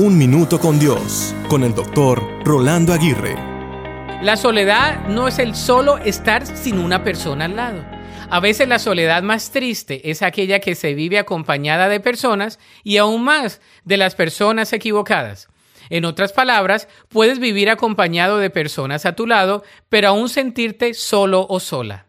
[0.00, 3.34] Un Minuto con Dios, con el doctor Rolando Aguirre.
[4.22, 7.84] La soledad no es el solo estar sin una persona al lado.
[8.30, 12.98] A veces la soledad más triste es aquella que se vive acompañada de personas y
[12.98, 15.48] aún más de las personas equivocadas.
[15.90, 21.44] En otras palabras, puedes vivir acompañado de personas a tu lado, pero aún sentirte solo
[21.48, 22.07] o sola.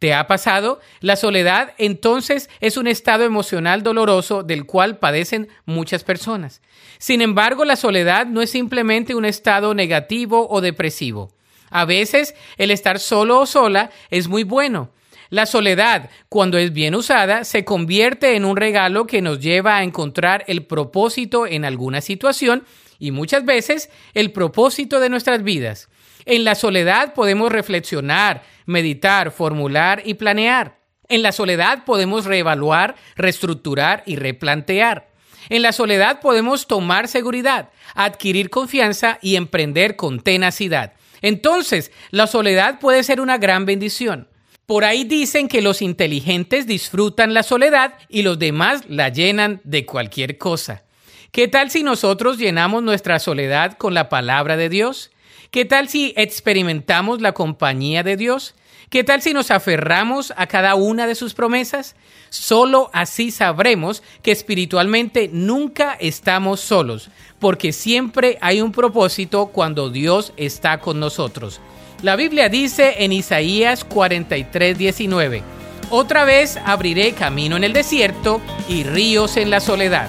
[0.00, 0.80] ¿Te ha pasado?
[1.00, 6.62] La soledad entonces es un estado emocional doloroso del cual padecen muchas personas.
[6.96, 11.34] Sin embargo, la soledad no es simplemente un estado negativo o depresivo.
[11.68, 14.90] A veces el estar solo o sola es muy bueno.
[15.28, 19.84] La soledad, cuando es bien usada, se convierte en un regalo que nos lleva a
[19.84, 22.64] encontrar el propósito en alguna situación
[22.98, 25.90] y muchas veces el propósito de nuestras vidas.
[26.30, 30.78] En la soledad podemos reflexionar, meditar, formular y planear.
[31.08, 35.10] En la soledad podemos reevaluar, reestructurar y replantear.
[35.48, 40.92] En la soledad podemos tomar seguridad, adquirir confianza y emprender con tenacidad.
[41.20, 44.28] Entonces, la soledad puede ser una gran bendición.
[44.66, 49.84] Por ahí dicen que los inteligentes disfrutan la soledad y los demás la llenan de
[49.84, 50.84] cualquier cosa.
[51.32, 55.10] ¿Qué tal si nosotros llenamos nuestra soledad con la palabra de Dios?
[55.50, 58.54] ¿Qué tal si experimentamos la compañía de Dios?
[58.90, 61.94] ¿Qué tal si nos aferramos a cada una de sus promesas?
[62.28, 67.08] Solo así sabremos que espiritualmente nunca estamos solos,
[67.38, 71.60] porque siempre hay un propósito cuando Dios está con nosotros.
[72.02, 75.42] La Biblia dice en Isaías 43, 19,
[75.90, 80.08] Otra vez abriré camino en el desierto y ríos en la soledad.